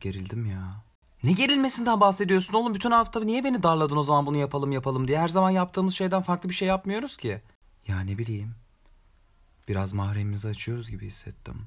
[0.00, 0.84] gerildim ya.
[1.22, 2.74] Ne gerilmesinden bahsediyorsun oğlum?
[2.74, 5.18] Bütün hafta niye beni darladın o zaman bunu yapalım yapalım diye?
[5.18, 7.42] Her zaman yaptığımız şeyden farklı bir şey yapmıyoruz ki.
[7.86, 8.54] Ya ne bileyim.
[9.68, 11.66] Biraz mahremimizi açıyoruz gibi hissettim.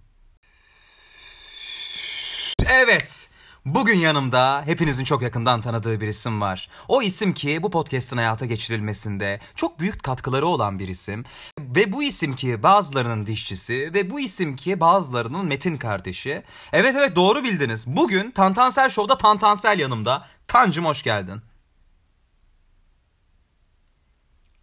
[2.68, 3.30] Evet.
[3.66, 6.70] Bugün yanımda hepinizin çok yakından tanıdığı bir isim var.
[6.88, 11.24] O isim ki bu podcast'ın hayata geçirilmesinde çok büyük katkıları olan bir isim.
[11.60, 16.44] Ve bu isim ki bazılarının dişçisi ve bu isim ki bazılarının Metin kardeşi.
[16.74, 17.88] Evet evet doğru bildiniz.
[17.88, 20.28] Bugün Tantansel Show'da Tantansel yanımda.
[20.48, 21.42] Tancım hoş geldin.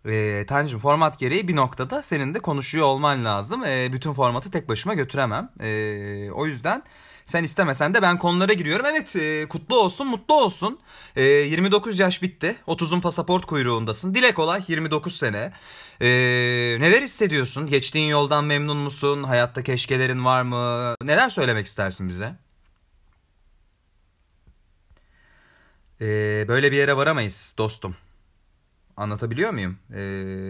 [0.04, 3.64] E, Tancım format gereği bir noktada senin de konuşuyor olman lazım.
[3.64, 5.50] E, bütün formatı tek başıma götüremem.
[5.60, 6.82] E, o yüzden
[7.30, 8.86] sen istemesen de ben konulara giriyorum.
[8.86, 10.78] Evet e, kutlu olsun mutlu olsun.
[11.16, 12.56] E, 29 yaş bitti.
[12.66, 14.14] 30'un pasaport kuyruğundasın.
[14.14, 15.52] Dile kolay 29 sene.
[16.00, 16.08] E,
[16.80, 17.66] neler hissediyorsun?
[17.66, 19.22] Geçtiğin yoldan memnun musun?
[19.22, 20.94] Hayatta keşkelerin var mı?
[21.02, 22.36] Neler söylemek istersin bize?
[26.00, 26.06] E,
[26.48, 27.96] böyle bir yere varamayız dostum.
[28.96, 29.78] Anlatabiliyor muyum?
[29.94, 30.00] Ee,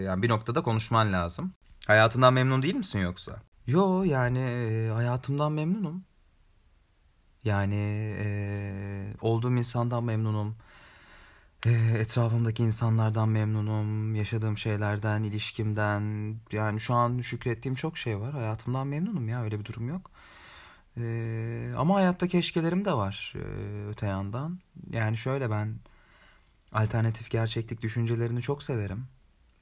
[0.05, 1.53] yani bir noktada konuşman lazım.
[1.87, 3.35] Hayatından memnun değil misin yoksa?
[3.67, 6.03] Yo yani e, hayatımdan memnunum.
[7.43, 7.75] Yani
[8.19, 10.55] e, olduğum insandan memnunum.
[11.65, 14.15] E, etrafımdaki insanlardan memnunum.
[14.15, 16.35] Yaşadığım şeylerden, ilişkimden.
[16.51, 18.33] Yani şu an şükrettiğim çok şey var.
[18.33, 20.11] Hayatımdan memnunum ya öyle bir durum yok.
[20.97, 23.39] E, ama hayatta keşkelerim de var e,
[23.89, 24.59] öte yandan.
[24.91, 25.75] Yani şöyle ben
[26.73, 29.07] alternatif gerçeklik düşüncelerini çok severim.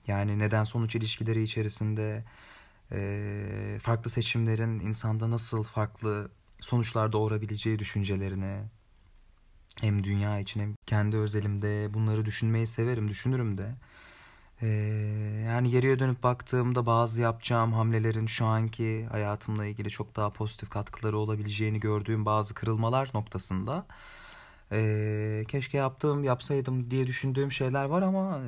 [0.08, 2.26] Yani neden sonuç ilişkileri içerisinde
[2.92, 8.64] e, farklı seçimlerin insanda nasıl farklı sonuçlar doğurabileceği düşüncelerini
[9.82, 13.76] hem dünya için hem kendi özelimde bunları düşünmeyi severim, düşünürüm de.
[14.62, 14.68] Ee,
[15.46, 21.18] yani geriye dönüp baktığımda bazı yapacağım hamlelerin şu anki hayatımla ilgili çok daha pozitif katkıları
[21.18, 23.86] olabileceğini gördüğüm bazı kırılmalar noktasında
[24.72, 28.42] ee, keşke yaptığım yapsaydım diye düşündüğüm şeyler var ama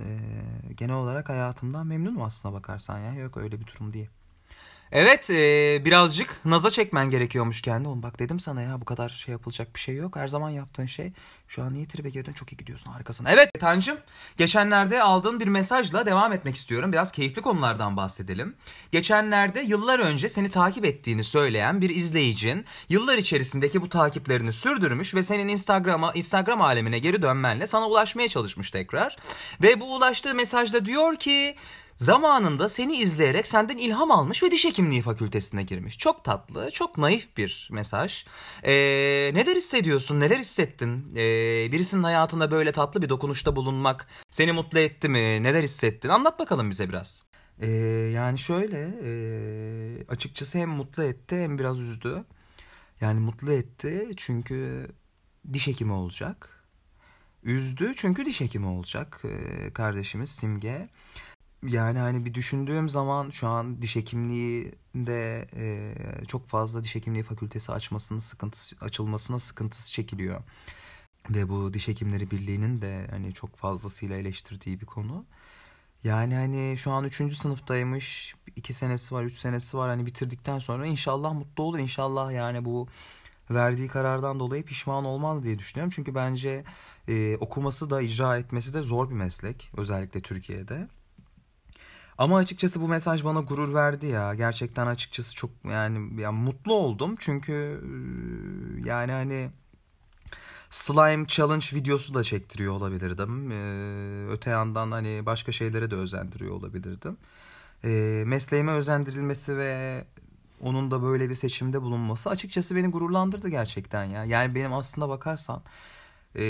[0.69, 4.09] e, genel olarak hayatımdan memnunum aslına bakarsan ya yok öyle bir durum değil.
[4.91, 7.87] Evet e, birazcık naza çekmen gerekiyormuş kendi.
[7.87, 10.15] Oğlum bak dedim sana ya bu kadar şey yapılacak bir şey yok.
[10.15, 11.11] Her zaman yaptığın şey.
[11.47, 13.25] Şu an iyi tribe girdin çok iyi gidiyorsun harikasın.
[13.29, 13.97] Evet Tancım
[14.37, 16.91] geçenlerde aldığın bir mesajla devam etmek istiyorum.
[16.91, 18.55] Biraz keyifli konulardan bahsedelim.
[18.91, 25.23] Geçenlerde yıllar önce seni takip ettiğini söyleyen bir izleyicin yıllar içerisindeki bu takiplerini sürdürmüş ve
[25.23, 29.17] senin Instagram'a Instagram alemine geri dönmenle sana ulaşmaya çalışmış tekrar.
[29.61, 31.55] Ve bu ulaştığı mesajda diyor ki
[32.01, 35.97] Zamanında seni izleyerek senden ilham almış ve diş hekimliği fakültesine girmiş.
[35.97, 38.25] Çok tatlı, çok naif bir mesaj.
[38.63, 38.71] Ee,
[39.33, 41.15] neler hissediyorsun, neler hissettin?
[41.15, 45.43] Ee, birisinin hayatında böyle tatlı bir dokunuşta bulunmak seni mutlu etti mi?
[45.43, 46.09] Neler hissettin?
[46.09, 47.23] Anlat bakalım bize biraz.
[47.59, 47.69] Ee,
[48.13, 52.23] yani şöyle, e, açıkçası hem mutlu etti hem biraz üzdü.
[53.01, 54.87] Yani mutlu etti çünkü
[55.53, 56.63] diş hekimi olacak.
[57.43, 60.89] Üzdü çünkü diş hekimi olacak ee, kardeşimiz Simge.
[61.67, 67.71] Yani hani bir düşündüğüm zaman şu an diş hekimliğinde e, çok fazla diş hekimliği fakültesi
[67.71, 70.41] açmasını sıkıntısı açılmasına sıkıntısı çekiliyor.
[71.29, 75.25] Ve bu diş hekimleri birliğinin de hani çok fazlasıyla eleştirdiği bir konu.
[76.03, 77.37] Yani hani şu an 3.
[77.37, 78.35] sınıftaymış.
[78.55, 79.89] 2 senesi var, 3 senesi var.
[79.89, 81.79] Hani bitirdikten sonra inşallah mutlu olur.
[81.79, 82.87] İnşallah yani bu
[83.51, 85.93] verdiği karardan dolayı pişman olmaz diye düşünüyorum.
[85.95, 86.63] Çünkü bence
[87.07, 89.71] e, okuması da icra etmesi de zor bir meslek.
[89.77, 90.87] Özellikle Türkiye'de.
[92.17, 94.33] Ama açıkçası bu mesaj bana gurur verdi ya.
[94.33, 97.15] Gerçekten açıkçası çok yani, yani mutlu oldum.
[97.19, 97.81] Çünkü
[98.85, 99.49] yani hani
[100.69, 103.51] slime challenge videosu da çektiriyor olabilirdim.
[103.51, 107.17] Ee, öte yandan hani başka şeylere de özendiriyor olabilirdim.
[107.83, 110.03] Ee, mesleğime özendirilmesi ve
[110.61, 114.25] onun da böyle bir seçimde bulunması açıkçası beni gururlandırdı gerçekten ya.
[114.25, 115.61] Yani benim aslında bakarsan
[116.35, 116.45] e,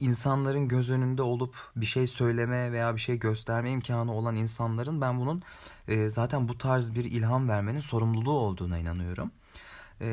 [0.00, 5.20] insanların göz önünde olup bir şey söyleme veya bir şey gösterme imkanı olan insanların ben
[5.20, 5.42] bunun
[5.88, 9.30] e, zaten bu tarz bir ilham vermenin sorumluluğu olduğuna inanıyorum.
[10.00, 10.06] E,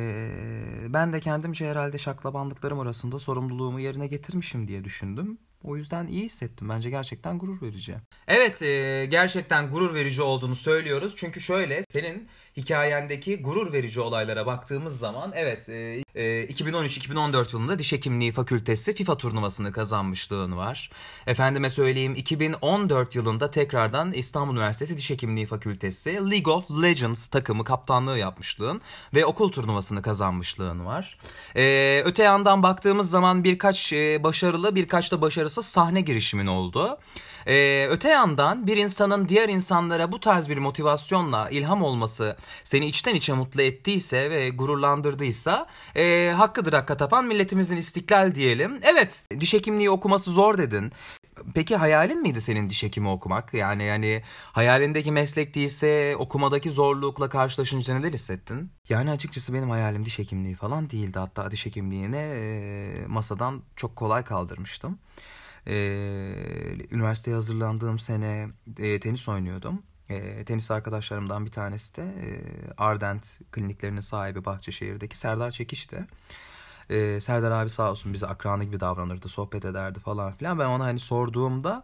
[0.90, 5.38] ben de kendimce herhalde şaklabanlıklarım arasında sorumluluğumu yerine getirmişim diye düşündüm.
[5.64, 6.70] O yüzden iyi hissettim.
[6.70, 7.96] Bence gerçekten gurur verici.
[8.28, 11.14] Evet e, gerçekten gurur verici olduğunu söylüyoruz.
[11.18, 17.92] Çünkü şöyle senin hikayendeki gurur verici olaylara baktığımız zaman evet e, e, 2013-2014 yılında diş
[17.92, 20.92] hekimliği fakültesi FIFA turnuvasını kazanmışlığın var.
[21.28, 28.18] Efendime söyleyeyim 2014 yılında tekrardan İstanbul Üniversitesi Diş Hekimliği Fakültesi League of Legends takımı kaptanlığı
[28.18, 28.82] yapmışlığın
[29.16, 31.18] ve okul turnuvasını kazanmışlığın var.
[31.56, 37.00] E, öte yandan baktığımız zaman birkaç e, başarılı birkaç da başarısız sahne girişimin oldu.
[37.48, 43.16] Ee, öte yandan bir insanın diğer insanlara bu tarz bir motivasyonla ilham olması seni içten
[43.16, 48.80] içe mutlu ettiyse ve gururlandırdıysa e, hakkıdır hakka tapan milletimizin istiklal diyelim.
[48.84, 50.92] Evet diş hekimliği okuması zor dedin.
[51.56, 53.54] Peki hayalin miydi senin diş hekimi okumak?
[53.54, 58.72] Yani yani hayalindeki meslek değilse okumadaki zorlukla karşılaşınca neler hissettin?
[58.90, 61.20] Yani açıkçası benim hayalim diş hekimliği falan değildi.
[61.20, 65.00] Hatta diş hekimliğini e, masadan çok kolay kaldırmıştım.
[65.68, 65.74] E,
[66.92, 68.50] üniversiteye hazırlandığım sene
[68.80, 69.84] e, tenis oynuyordum.
[70.12, 72.42] E, tenis arkadaşlarımdan bir tanesi de e,
[72.78, 76.08] Ardent kliniklerinin sahibi Bahçeşehir'deki Serdar Çekiş'ti.
[76.92, 80.60] Ee, Serdar abi sağ olsun bize akranı gibi davranırdı, sohbet ederdi falan filan.
[80.60, 81.84] Ben ona hani sorduğumda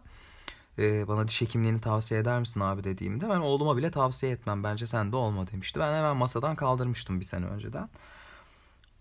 [0.78, 4.64] e, bana diş hekimliğini tavsiye eder misin abi dediğimde ben oğluma bile tavsiye etmem.
[4.64, 5.80] Bence sen de olma demişti.
[5.80, 7.88] Ben hemen masadan kaldırmıştım bir sene önceden.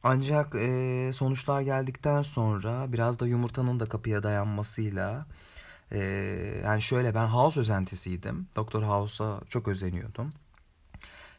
[0.04, 5.26] Ancak e, sonuçlar geldikten sonra biraz da yumurtanın da kapıya dayanmasıyla
[5.92, 6.00] e,
[6.64, 8.48] yani şöyle ben House özentisiydim.
[8.56, 10.34] Doktor House'a çok özeniyordum.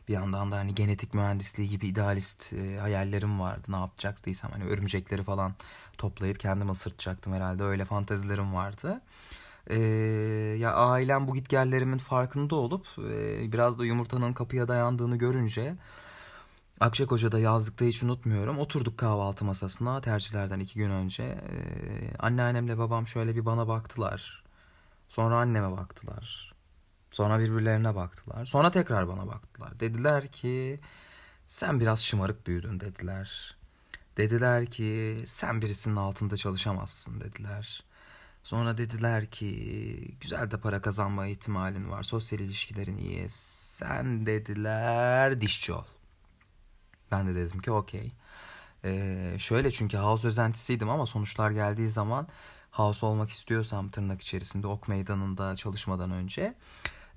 [0.09, 3.63] Bir yandan da hani genetik mühendisliği gibi idealist e, hayallerim vardı.
[3.69, 5.55] Ne yapacaktıysam hani örümcekleri falan
[5.99, 7.65] toplayıp kendim ısırtacaktım herhalde.
[7.65, 9.01] Öyle fantezilerim vardı.
[9.67, 9.79] E,
[10.59, 15.75] ya ailem bu gitgellerimin farkında olup e, biraz da yumurtanın kapıya dayandığını görünce
[16.81, 18.59] Akçakoca'da yazlıkta hiç unutmuyorum.
[18.59, 21.23] Oturduk kahvaltı masasına tercihlerden iki gün önce.
[21.23, 24.45] Ee, anneannemle babam şöyle bir bana baktılar.
[25.09, 26.55] Sonra anneme baktılar.
[27.11, 28.45] Sonra birbirlerine baktılar.
[28.45, 29.81] Sonra tekrar bana baktılar.
[29.81, 30.81] Dediler ki
[31.47, 33.57] sen biraz şımarık büyüdün dediler.
[34.17, 37.85] Dediler ki sen birisinin altında çalışamazsın dediler.
[38.43, 42.03] Sonra dediler ki güzel de para kazanma ihtimalin var.
[42.03, 43.27] Sosyal ilişkilerin iyi.
[43.31, 45.85] Sen dediler dişçi ol.
[47.13, 48.13] Ben de dedim ki okey.
[48.85, 52.29] Ee, şöyle çünkü house özentisiydim ama sonuçlar geldiği zaman
[52.71, 56.55] house olmak istiyorsam tırnak içerisinde ok meydanında çalışmadan önce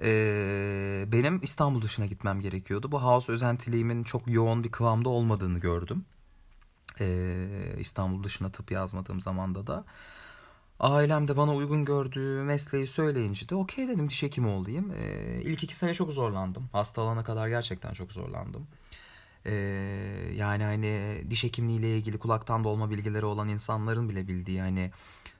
[0.02, 2.92] ee, benim İstanbul dışına gitmem gerekiyordu.
[2.92, 6.06] Bu house özentiliğimin çok yoğun bir kıvamda olmadığını gördüm.
[7.00, 9.86] Ee, İstanbul dışına tıp yazmadığım zamanda da.
[10.80, 14.92] Ailem de bana uygun gördüğü mesleği söyleyince de okey dedim diş hekimi olayım.
[14.92, 16.70] Ee, ilk iki sene çok zorlandım.
[16.72, 18.68] Hastalana kadar gerçekten çok zorlandım.
[19.46, 19.54] Ee,
[20.36, 24.92] yani hani diş hekimliği ilgili kulaktan dolma bilgileri olan insanların bile bildiği hani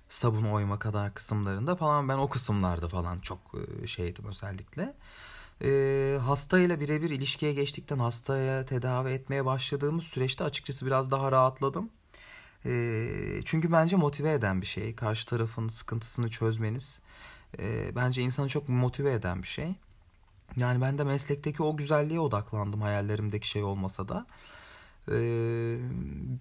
[0.10, 3.40] sabun oyma kadar kısımlarında falan ben o kısımlarda falan çok
[3.84, 4.94] e, şeydim özellikle.
[5.64, 11.90] E, hastayla birebir ilişkiye geçtikten hastaya tedavi etmeye başladığımız süreçte açıkçası biraz daha rahatladım.
[12.66, 14.96] E, çünkü bence motive eden bir şey.
[14.96, 17.00] Karşı tarafın sıkıntısını çözmeniz
[17.60, 19.76] e, bence insanı çok motive eden bir şey.
[20.58, 24.26] Yani ben de meslekteki o güzelliğe odaklandım hayallerimdeki şey olmasa da.
[25.12, 25.78] Ee,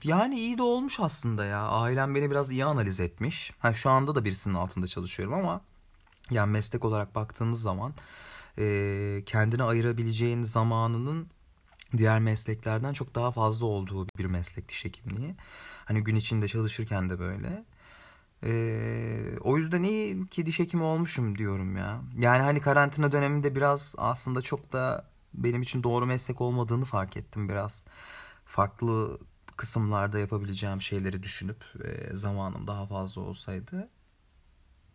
[0.04, 1.60] yani iyi de olmuş aslında ya.
[1.68, 3.52] Ailem beni biraz iyi analiz etmiş.
[3.58, 5.60] Ha, şu anda da birisinin altında çalışıyorum ama
[6.30, 7.94] yani meslek olarak baktığınız zaman
[8.58, 11.28] e, kendine ayırabileceğin zamanının
[11.96, 15.34] diğer mesleklerden çok daha fazla olduğu bir meslek diş hekimliği.
[15.84, 17.64] Hani gün içinde çalışırken de böyle.
[18.44, 22.00] Ee, o yüzden iyi ki diş hekimi olmuşum diyorum ya.
[22.18, 27.48] Yani hani karantina döneminde biraz aslında çok da benim için doğru meslek olmadığını fark ettim
[27.48, 27.86] biraz
[28.44, 29.18] farklı
[29.56, 33.88] kısımlarda yapabileceğim şeyleri düşünüp e, zamanım daha fazla olsaydı.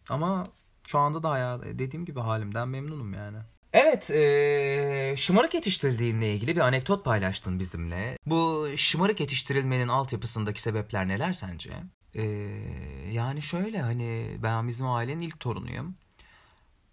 [0.10, 0.48] Ama
[0.88, 3.38] şu anda da hayat, dediğim gibi halimden memnunum yani.
[3.78, 8.18] Evet, e, şımarık yetiştirildiğinle ilgili bir anekdot paylaştın bizimle.
[8.26, 11.72] Bu şımarık yetiştirilmenin altyapısındaki sebepler neler sence?
[12.14, 12.24] E,
[13.12, 15.96] yani şöyle hani ben bizim ailenin ilk torunuyum.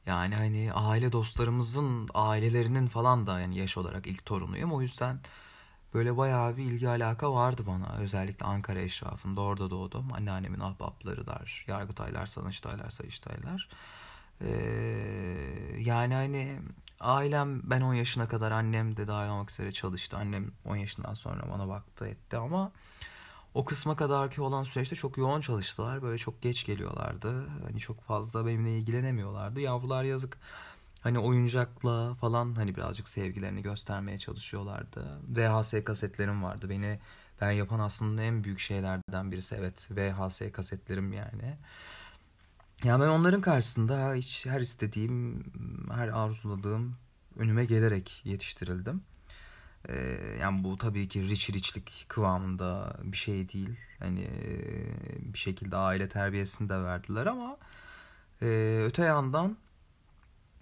[0.07, 4.73] Yani hani aile dostlarımızın ailelerinin falan da yani yaş olarak ilk torunuyum.
[4.73, 5.21] O yüzden
[5.95, 7.97] Böyle bayağı bir ilgi alaka vardı bana.
[8.01, 10.12] Özellikle Ankara eşrafında orada doğdum.
[10.12, 13.69] Anneannemin ahbaplarılar, Yargıtaylar, Sanıştaylar, Sayıştaylar.
[14.41, 14.49] Ee,
[15.79, 16.61] yani hani
[17.01, 20.17] ailem ben 10 yaşına kadar annem de dahil olmak üzere çalıştı.
[20.17, 22.73] Annem 10 yaşından sonra bana baktı etti ama
[23.55, 26.03] o kısma kadar ki olan süreçte çok yoğun çalıştılar.
[26.03, 27.49] Böyle çok geç geliyorlardı.
[27.49, 29.61] Hani çok fazla benimle ilgilenemiyorlardı.
[29.61, 30.39] Yavrular yazık
[31.01, 35.21] hani oyuncakla falan hani birazcık sevgilerini göstermeye çalışıyorlardı.
[35.29, 36.71] VHS kasetlerim vardı.
[36.71, 36.99] Beni
[37.41, 41.57] ben yapan aslında en büyük şeylerden birisi evet VHS kasetlerim yani.
[42.85, 45.45] Yani ben onların karşısında hiç her istediğim,
[45.93, 46.97] her arzuladığım
[47.39, 49.03] önüme gelerek yetiştirildim.
[49.89, 53.77] Ee, yani bu tabii ki rich richlik kıvamında bir şey değil.
[53.99, 54.29] Hani
[55.21, 57.57] bir şekilde aile terbiyesini de verdiler ama
[58.43, 59.57] e, öte yandan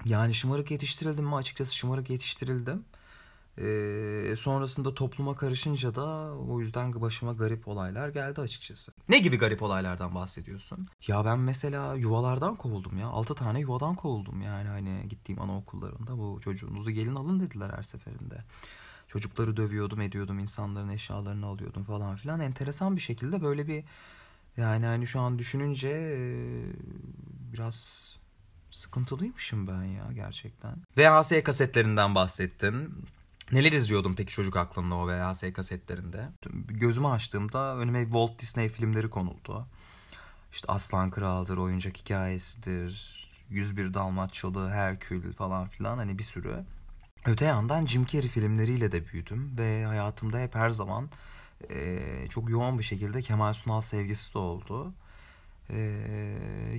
[0.05, 2.85] yani şımarık yetiştirildim mi açıkçası şımarık yetiştirildim.
[3.59, 8.93] Ee, sonrasında topluma karışınca da o yüzden başıma garip olaylar geldi açıkçası.
[9.09, 10.89] Ne gibi garip olaylardan bahsediyorsun?
[11.07, 13.09] Ya ben mesela yuvalardan kovuldum ya.
[13.09, 18.45] 6 tane yuvadan kovuldum yani hani gittiğim anaokullarında bu çocuğunuzu gelin alın dediler her seferinde.
[19.09, 22.41] Çocukları dövüyordum ediyordum insanların eşyalarını alıyordum falan filan.
[22.41, 23.85] Enteresan bir şekilde böyle bir
[24.57, 26.19] yani hani şu an düşününce e,
[27.53, 28.11] biraz
[28.71, 30.77] sıkıntılıymışım ben ya gerçekten.
[30.97, 33.05] VHS kasetlerinden bahsettin.
[33.53, 36.29] Neler izliyordum peki çocuk aklında o VHS kasetlerinde?
[36.69, 39.67] Gözümü açtığımda önüme Walt Disney filmleri konuldu.
[40.53, 46.65] İşte Aslan Kral'dır, Oyuncak Hikayesi'dir, 101 Dalmatçalı, Herkül falan filan hani bir sürü.
[47.27, 51.11] Öte yandan Jim Carrey filmleriyle de büyüdüm ve hayatımda hep her zaman
[51.71, 54.93] e, çok yoğun bir şekilde Kemal Sunal sevgisi de oldu.
[55.71, 55.79] E,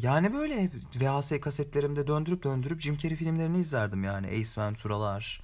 [0.02, 5.42] yani böyle VHS kasetlerimde döndürüp döndürüp Jim Carrey filmlerini izlerdim yani Ace Ventura'lar,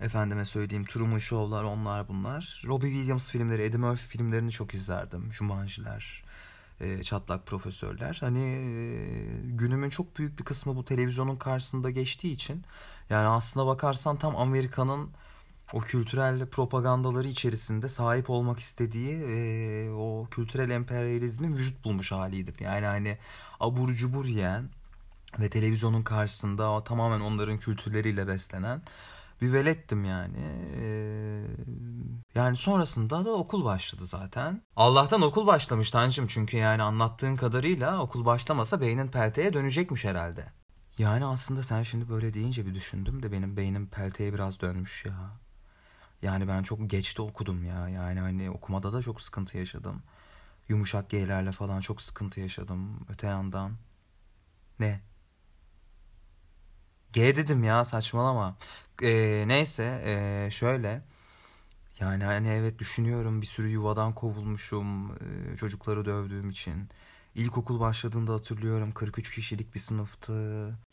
[0.00, 2.62] Efendime söyleyeyim Truman Show'lar onlar bunlar.
[2.66, 5.32] Robbie Williams filmleri, Eddie Murphy filmlerini çok izlerdim.
[5.32, 6.24] Jumanjiler,
[6.80, 8.18] e, Çatlak Profesörler.
[8.20, 9.00] Hani e,
[9.44, 12.64] günümün çok büyük bir kısmı bu televizyonun karşısında geçtiği için
[13.10, 15.10] yani aslına bakarsan tam Amerika'nın
[15.72, 22.54] o kültürel propagandaları içerisinde sahip olmak istediği e, o kültürel emperyalizmin vücut bulmuş haliydim.
[22.60, 23.18] Yani hani
[23.60, 24.70] abur cubur yiyen
[25.38, 28.82] ve televizyonun karşısında tamamen onların kültürleriyle beslenen
[29.40, 30.38] bir velettim yani.
[30.76, 31.46] Ee,
[32.34, 34.62] yani sonrasında da okul başladı zaten.
[34.76, 40.52] Allah'tan okul başlamış Tancım çünkü yani anlattığın kadarıyla okul başlamasa beynin pelteye dönecekmiş herhalde.
[40.98, 45.30] Yani aslında sen şimdi böyle deyince bir düşündüm de benim beynim pelteye biraz dönmüş ya.
[46.22, 47.88] Yani ben çok geçti okudum ya.
[47.88, 50.02] Yani hani okumada da çok sıkıntı yaşadım.
[50.68, 53.06] Yumuşak G'lerle falan çok sıkıntı yaşadım.
[53.08, 53.72] Öte yandan.
[54.78, 55.00] Ne?
[57.12, 58.56] G dedim ya saçmalama.
[59.02, 61.02] Ee, neyse ee, şöyle.
[62.00, 66.88] Yani hani evet düşünüyorum bir sürü yuvadan kovulmuşum ee, çocukları dövdüğüm için.
[67.34, 70.32] İlkokul başladığında hatırlıyorum 43 kişilik bir sınıftı.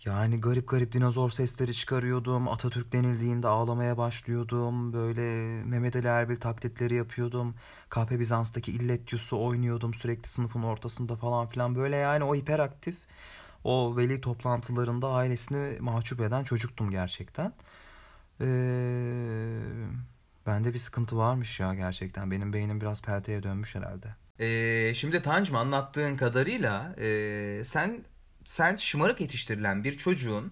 [0.06, 2.48] Yani garip garip dinozor sesleri çıkarıyordum.
[2.48, 4.94] Atatürk denildiğinde ağlamaya başlıyordum.
[4.94, 5.22] Böyle
[5.66, 7.56] Mehmet Ali Erbil taklitleri yapıyordum.
[7.90, 11.76] KP Bizans'taki illetyusu oynuyordum sürekli sınıfın ortasında falan filan.
[11.76, 12.96] Böyle yani o hiperaktif
[13.64, 17.54] o veli toplantılarında ailesini mahcup eden çocuktum gerçekten.
[18.42, 18.46] Ee,
[20.48, 22.32] bende bir sıkıntı varmış ya gerçekten.
[22.32, 24.08] Benim beynim biraz pelteye dönmüş herhalde.
[24.40, 28.06] Ee, şimdi Tancım anlattığın kadarıyla e, sen
[28.46, 30.52] sen şımarık yetiştirilen bir çocuğun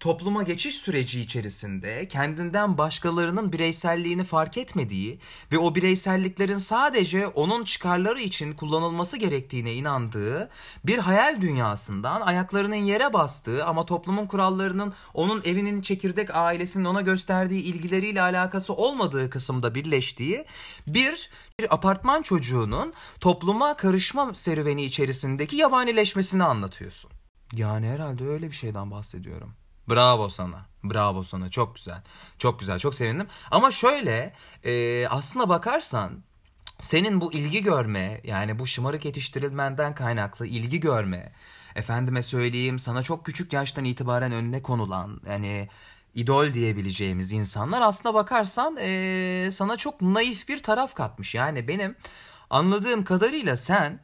[0.00, 5.18] topluma geçiş süreci içerisinde kendinden başkalarının bireyselliğini fark etmediği
[5.52, 10.50] ve o bireyselliklerin sadece onun çıkarları için kullanılması gerektiğine inandığı
[10.84, 17.62] bir hayal dünyasından ayaklarının yere bastığı ama toplumun kurallarının onun evinin çekirdek ailesinin ona gösterdiği
[17.62, 20.44] ilgileriyle alakası olmadığı kısımda birleştiği
[20.86, 27.10] bir bir apartman çocuğunun topluma karışma serüveni içerisindeki yabanileşmesini anlatıyorsun.
[27.52, 29.54] Yani herhalde öyle bir şeyden bahsediyorum.
[29.90, 30.66] Bravo sana.
[30.84, 31.50] Bravo sana.
[31.50, 32.02] Çok güzel.
[32.38, 32.78] Çok güzel.
[32.78, 33.26] Çok sevindim.
[33.50, 34.32] Ama şöyle
[34.64, 36.22] e, aslına bakarsan
[36.80, 41.32] senin bu ilgi görme yani bu şımarık yetiştirilmenden kaynaklı ilgi görme
[41.74, 45.68] efendime söyleyeyim sana çok küçük yaştan itibaren önüne konulan yani
[46.14, 51.34] idol diyebileceğimiz insanlar aslına bakarsan e, sana çok naif bir taraf katmış.
[51.34, 51.96] Yani benim
[52.50, 54.00] anladığım kadarıyla sen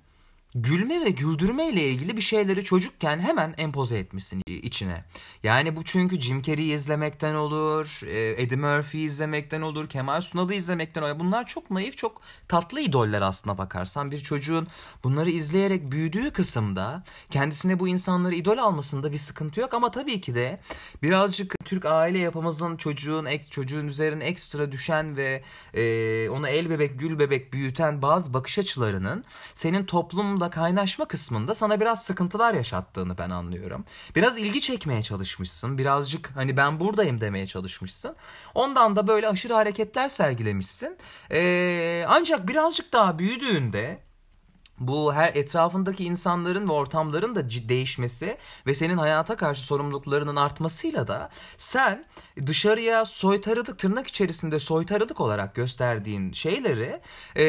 [0.55, 5.05] gülme ve güldürme ile ilgili bir şeyleri çocukken hemen empoze etmişsin içine.
[5.43, 11.03] Yani bu çünkü Jim Carrey'i izlemekten olur, e, Eddie Murphy izlemekten olur, Kemal Sunal'ı izlemekten
[11.03, 11.19] olur.
[11.21, 14.11] Bunlar çok naif, çok tatlı idoller aslına bakarsan.
[14.11, 14.67] Bir çocuğun
[15.05, 19.75] bunları izleyerek büyüdüğü kısımda kendisine bu insanları idol almasında bir sıkıntı yok.
[19.75, 20.61] Ama tabii ki de
[21.03, 25.43] birazcık Türk aile yapımızın çocuğun çocuğun üzerine ekstra düşen ve
[25.75, 31.55] e, onu el bebek gül bebek büyüten bazı bakış açılarının senin toplum toplumda kaynaşma kısmında
[31.55, 33.85] sana biraz sıkıntılar yaşattığını ben anlıyorum.
[34.17, 35.79] Biraz ilgi çekmeye çalışmışsın.
[35.79, 38.17] Birazcık hani ben buradayım demeye çalışmışsın.
[38.55, 40.97] Ondan da böyle aşırı hareketler sergilemişsin.
[41.31, 43.99] Ee, ancak birazcık daha büyüdüğünde
[44.89, 48.37] bu her etrafındaki insanların ve ortamların da değişmesi
[48.67, 52.05] ve senin hayata karşı sorumluluklarının artmasıyla da sen
[52.47, 57.01] dışarıya soytarılık tırnak içerisinde soytarılık olarak gösterdiğin şeyleri
[57.37, 57.45] e,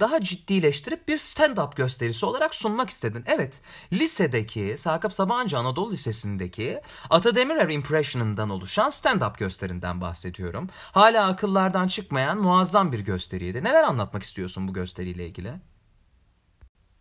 [0.00, 3.24] daha ciddileştirip bir stand-up gösterisi olarak sunmak istedin.
[3.26, 3.60] Evet
[3.92, 10.68] lisedeki Sakıp Sabancı Anadolu Lisesi'ndeki Ata Demirer impression'ından oluşan stand-up gösterinden bahsediyorum.
[10.92, 13.64] Hala akıllardan çıkmayan muazzam bir gösteriydi.
[13.64, 15.75] Neler anlatmak istiyorsun bu gösteriyle ilgili?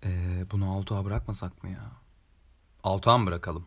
[0.06, 1.92] Ee, bunu Altuğ'a bırakmasak mı ya?
[2.84, 3.66] Altuğ'a mı bırakalım?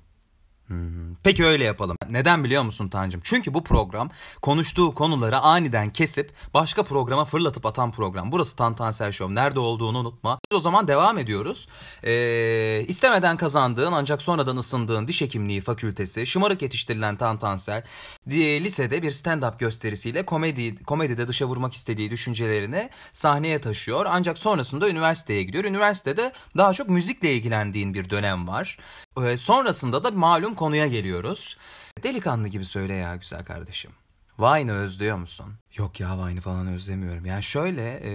[1.23, 1.97] Peki öyle yapalım.
[2.11, 3.21] Neden biliyor musun Tancım?
[3.25, 4.11] Çünkü bu program
[4.43, 8.33] konuştuğu konuları aniden kesip başka programa fırlatıp atan program.
[8.33, 9.35] Burası Tantansel Show.
[9.35, 10.39] Nerede olduğunu unutma.
[10.53, 11.69] O zaman devam ediyoruz.
[12.05, 17.85] Ee, istemeden kazandığın ancak sonradan ısındığın diş hekimliği fakültesi, şımarık yetiştirilen Tantansel,
[18.31, 24.07] di- lisede bir stand-up gösterisiyle komedi komedide dışa vurmak istediği düşüncelerini sahneye taşıyor.
[24.09, 25.65] Ancak sonrasında üniversiteye gidiyor.
[25.65, 28.79] Üniversitede daha çok müzikle ilgilendiğin bir dönem var.
[29.25, 31.57] Ee, sonrasında da malum konuya geliyoruz.
[32.03, 33.91] Delikanlı gibi söyle ya güzel kardeşim.
[34.39, 35.55] Vine'ı özlüyor musun?
[35.77, 37.27] Yok ya Vine'ı falan özlemiyorum.
[37.27, 38.11] Yani şöyle e,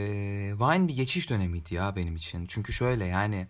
[0.54, 2.46] Vine bir geçiş dönemiydi ya benim için.
[2.46, 3.48] Çünkü şöyle yani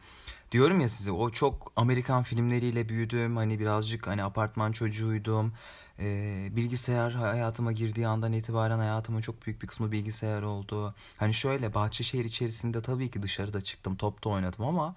[0.51, 3.38] diyorum ya size o çok Amerikan filmleriyle büyüdüm.
[3.38, 5.53] Hani birazcık hani apartman çocuğuydum.
[6.00, 10.95] E, bilgisayar hayatıma girdiği andan itibaren hayatımın çok büyük bir kısmı bilgisayar oldu.
[11.17, 14.95] Hani şöyle Bahçeşehir içerisinde tabii ki dışarıda çıktım topta oynadım ama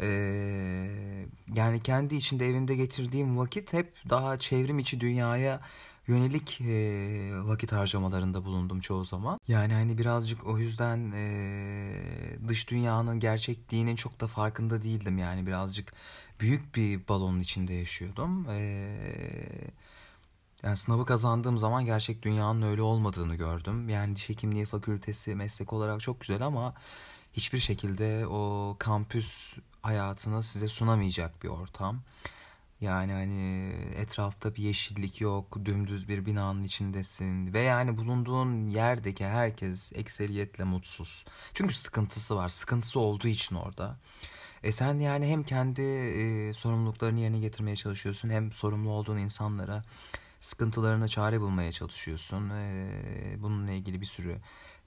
[0.00, 5.60] ee, yani kendi içinde evinde getirdiğim vakit hep daha çevrim içi dünyaya
[6.06, 9.40] yönelik e, vakit harcamalarında bulundum çoğu zaman.
[9.48, 15.18] Yani hani birazcık o yüzden e, dış dünyanın gerçekliğinin çok da farkında değildim.
[15.18, 15.92] Yani birazcık
[16.40, 18.50] büyük bir balonun içinde yaşıyordum.
[18.50, 18.60] E,
[20.62, 23.88] yani sınavı kazandığım zaman gerçek dünyanın öyle olmadığını gördüm.
[23.88, 26.74] Yani diş hekimliği fakültesi meslek olarak çok güzel ama
[27.32, 32.02] hiçbir şekilde o kampüs hayatını size sunamayacak bir ortam.
[32.80, 39.92] Yani hani etrafta bir yeşillik yok, dümdüz bir binanın içindesin ve yani bulunduğun yerdeki herkes
[39.94, 41.24] ekseriyetle mutsuz.
[41.54, 43.98] Çünkü sıkıntısı var, sıkıntısı olduğu için orada.
[44.62, 49.84] E sen yani hem kendi e, sorumluluklarını yerine getirmeye çalışıyorsun hem sorumlu olduğun insanlara
[50.40, 52.50] sıkıntılarına çare bulmaya çalışıyorsun.
[52.50, 54.38] E, bununla ilgili bir sürü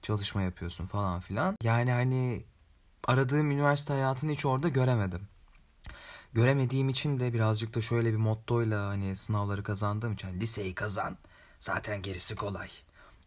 [0.04, 1.56] çalışma yapıyorsun falan filan.
[1.62, 2.44] Yani hani
[3.04, 5.28] aradığım üniversite hayatını hiç orada göremedim.
[6.32, 11.16] Göremediğim için de birazcık da şöyle bir mottoyla hani sınavları kazandığım için hani liseyi kazan
[11.60, 12.68] zaten gerisi kolay.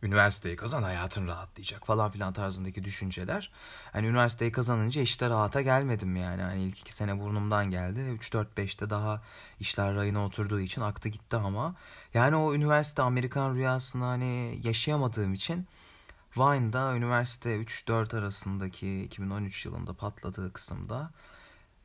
[0.03, 3.51] Üniversiteyi kazan hayatın rahatlayacak falan filan tarzındaki düşünceler.
[3.92, 6.42] Hani üniversiteyi kazanınca işte rahata gelmedim yani.
[6.42, 8.00] Hani ilk iki sene burnumdan geldi.
[8.00, 9.22] 3-4-5'te daha
[9.59, 11.75] işler rayına oturduğu için aktı gitti ama.
[12.13, 15.68] Yani o üniversite Amerikan rüyasını hani yaşayamadığım için
[16.38, 21.12] Vine'da üniversite 3-4 arasındaki 2013 yılında patladığı kısımda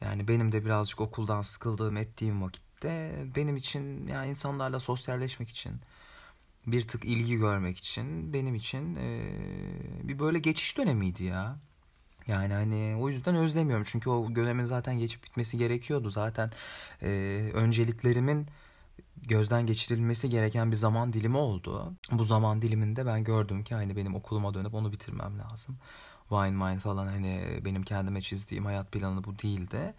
[0.00, 5.80] yani benim de birazcık okuldan sıkıldığım ettiğim vakitte benim için yani insanlarla sosyalleşmek için
[6.66, 9.32] bir tık ilgi görmek için benim için e,
[10.02, 11.56] bir böyle geçiş dönemiydi ya.
[12.26, 16.50] Yani hani o yüzden özlemiyorum çünkü o dönemin zaten geçip bitmesi gerekiyordu zaten
[17.02, 17.08] e,
[17.54, 18.46] önceliklerimin
[19.22, 21.92] gözden geçirilmesi gereken bir zaman dilimi oldu.
[22.10, 25.78] Bu zaman diliminde ben gördüm ki hani benim okuluma dönüp onu bitirmem lazım.
[26.28, 29.94] Wine Mine falan hani benim kendime çizdiğim hayat planı bu değildi.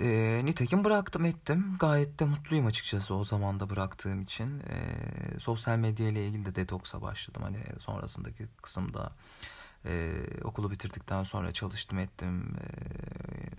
[0.00, 1.76] E, nitekim bıraktım ettim.
[1.80, 4.60] Gayet de mutluyum açıkçası o zaman da bıraktığım için.
[4.60, 4.76] E,
[5.40, 7.42] sosyal medya ile ilgili de detoksa başladım.
[7.42, 9.12] Hani sonrasındaki kısımda
[9.84, 10.12] e,
[10.44, 12.56] okulu bitirdikten sonra çalıştım ettim.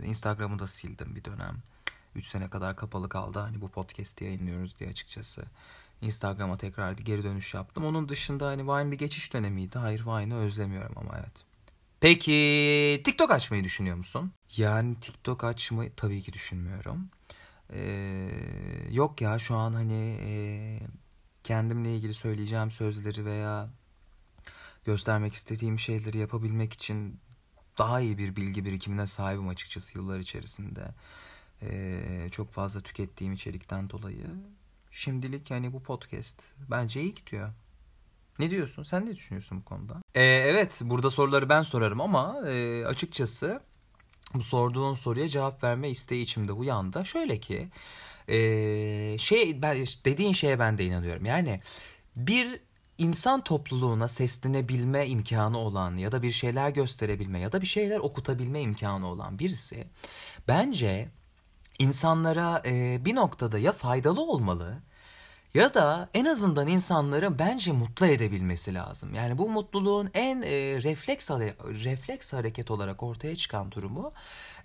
[0.01, 1.57] E, Instagram'ı da sildim bir dönem.
[2.17, 3.39] 3 sene kadar kapalı kaldı.
[3.39, 5.43] Hani bu podcast'i yayınlıyoruz diye açıkçası.
[6.01, 7.85] Instagram'a tekrar geri dönüş yaptım.
[7.85, 9.77] Onun dışında hani Vine bir geçiş dönemiydi.
[9.79, 11.43] Hayır Vine'ı özlemiyorum ama evet.
[11.99, 14.31] Peki TikTok açmayı düşünüyor musun?
[14.57, 17.09] Yani TikTok açmayı tabii ki düşünmüyorum.
[17.73, 18.29] Ee,
[18.91, 20.31] yok ya şu an hani e,
[21.43, 23.69] kendimle ilgili söyleyeceğim sözleri veya
[24.85, 27.19] göstermek istediğim şeyleri yapabilmek için
[27.77, 30.87] daha iyi bir bilgi birikimine sahibim açıkçası yıllar içerisinde.
[31.61, 34.27] Ee, çok fazla tükettiğim içerikten dolayı.
[34.91, 37.49] Şimdilik yani bu podcast bence iyi gidiyor.
[38.39, 38.83] Ne diyorsun?
[38.83, 40.01] Sen ne düşünüyorsun bu konuda?
[40.15, 43.61] Ee, evet, burada soruları ben sorarım ama e, açıkçası
[44.33, 47.05] bu sorduğun soruya cevap verme isteği içimde uyandı.
[47.05, 47.69] Şöyle ki,
[48.27, 48.37] e,
[49.17, 51.25] şey ben dediğin şeye ben de inanıyorum.
[51.25, 51.61] Yani
[52.15, 52.59] bir
[52.97, 58.61] insan topluluğuna seslenebilme imkanı olan ya da bir şeyler gösterebilme ya da bir şeyler okutabilme
[58.61, 59.87] imkanı olan birisi
[60.47, 61.09] bence
[61.79, 64.81] insanlara e, bir noktada ya faydalı olmalı
[65.53, 69.13] ya da en azından insanları bence mutlu edebilmesi lazım.
[69.13, 70.49] Yani bu mutluluğun en e,
[70.83, 71.29] refleks
[71.85, 74.13] refleks hareket olarak ortaya çıkan durumu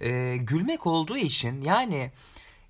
[0.01, 2.13] e, gülmek olduğu için yani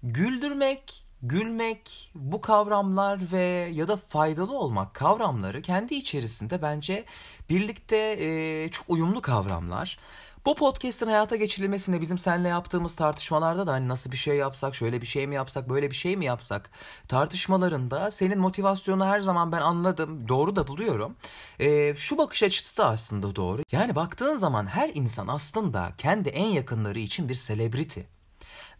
[0.02, 7.05] güldürmek, gülmek bu kavramlar ve ya da faydalı olmak kavramları kendi içerisinde bence
[7.50, 9.98] birlikte e, çok uyumlu kavramlar.
[10.46, 15.00] Bu podcast'in hayata geçirilmesinde bizim seninle yaptığımız tartışmalarda da hani nasıl bir şey yapsak, şöyle
[15.00, 16.70] bir şey mi yapsak, böyle bir şey mi yapsak
[17.09, 21.16] tartışmalarında senin motivasyonu her zaman ben anladım, doğru da buluyorum.
[21.61, 23.62] Ee, şu bakış açısı da aslında doğru.
[23.72, 28.00] Yani baktığın zaman her insan aslında kendi en yakınları için bir celebrity.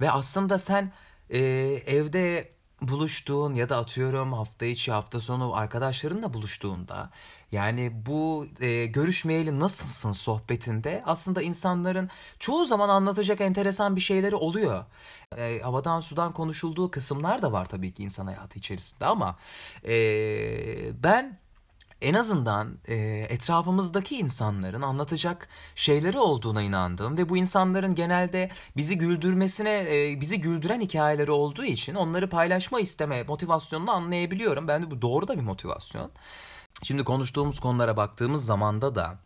[0.01, 0.93] Ve aslında sen
[1.31, 1.39] e,
[1.87, 7.11] evde buluştuğun ya da atıyorum hafta içi hafta sonu arkadaşlarınla buluştuğunda
[7.53, 14.85] yani bu e, görüşmeyeli nasılsın sohbetinde aslında insanların çoğu zaman anlatacak enteresan bir şeyleri oluyor.
[15.37, 19.37] E, havadan sudan konuşulduğu kısımlar da var tabii ki insan hayatı içerisinde ama
[19.85, 19.93] e,
[21.03, 21.39] ben
[22.03, 22.95] en azından e,
[23.31, 30.81] etrafımızdaki insanların anlatacak şeyleri olduğuna inandığım ve bu insanların genelde bizi güldürmesine, e, bizi güldüren
[30.81, 34.69] hikayeleri olduğu için onları paylaşma isteme motivasyonunu anlayabiliyorum.
[34.69, 36.11] Bence bu doğru da bir motivasyon.
[36.83, 39.19] Şimdi konuştuğumuz konulara baktığımız zamanda da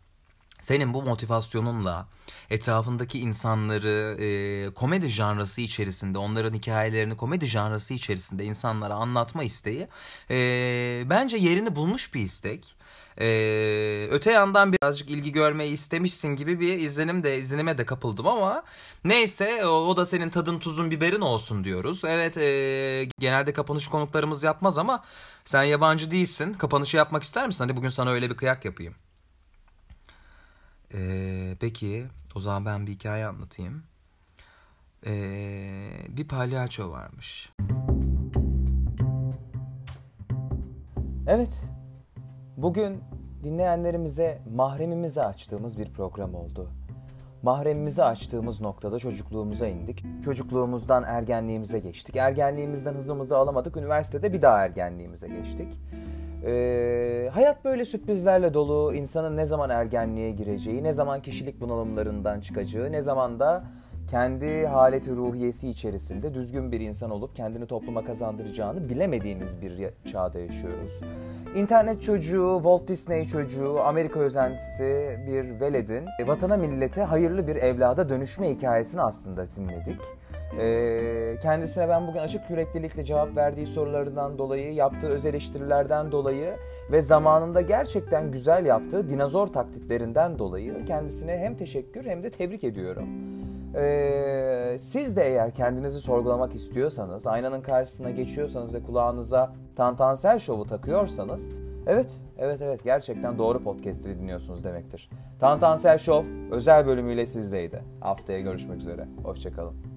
[0.61, 2.07] senin bu motivasyonunla
[2.49, 9.87] etrafındaki insanları e, komedi janrası içerisinde, onların hikayelerini komedi janrası içerisinde insanlara anlatma isteği
[10.29, 12.77] e, bence yerini bulmuş bir istek.
[13.21, 18.63] E, öte yandan birazcık ilgi görmeyi istemişsin gibi bir izlenim de izlenime de kapıldım ama
[19.03, 22.01] neyse o, o da senin tadın tuzun biberin olsun diyoruz.
[22.05, 25.03] Evet e, genelde kapanış konuklarımız yapmaz ama
[25.45, 26.53] sen yabancı değilsin.
[26.53, 27.63] Kapanışı yapmak ister misin?
[27.63, 28.95] Hadi bugün sana öyle bir kıyak yapayım.
[30.93, 33.83] Ee, peki o zaman ben bir hikaye anlatayım.
[35.05, 37.53] Ee, bir palyaço varmış.
[41.27, 41.65] Evet,
[42.57, 43.03] bugün
[43.43, 46.69] dinleyenlerimize mahremimizi açtığımız bir program oldu.
[47.43, 50.03] Mahremimizi açtığımız noktada çocukluğumuza indik.
[50.25, 52.15] Çocukluğumuzdan ergenliğimize geçtik.
[52.15, 53.77] Ergenliğimizden hızımızı alamadık.
[53.77, 55.67] Üniversitede bir daha ergenliğimize geçtik.
[56.45, 58.93] Ee, hayat böyle sürprizlerle dolu.
[58.93, 63.63] İnsanın ne zaman ergenliğe gireceği, ne zaman kişilik bunalımlarından çıkacağı, ne zaman da
[64.11, 70.99] kendi haleti ruhiyesi içerisinde düzgün bir insan olup kendini topluma kazandıracağını bilemediğimiz bir çağda yaşıyoruz.
[71.55, 78.49] İnternet çocuğu, Walt Disney çocuğu, Amerika özentisi bir veledin vatana millete hayırlı bir evlada dönüşme
[78.49, 80.01] hikayesini aslında dinledik.
[80.59, 86.53] Ee, kendisine ben bugün açık yüreklilikle cevap verdiği sorularından dolayı, yaptığı öz eleştirilerden dolayı
[86.91, 93.07] ve zamanında gerçekten güzel yaptığı dinozor taklitlerinden dolayı kendisine hem teşekkür hem de tebrik ediyorum.
[93.75, 101.49] Ee, siz de eğer kendinizi sorgulamak istiyorsanız, aynanın karşısına geçiyorsanız ve kulağınıza Tantansel Show'u takıyorsanız,
[101.87, 105.09] evet, evet, evet gerçekten doğru podcast'i dinliyorsunuz demektir.
[105.39, 107.83] Tantansel Show özel bölümüyle sizdeydi.
[107.99, 109.07] Haftaya görüşmek üzere.
[109.23, 109.96] Hoşçakalın.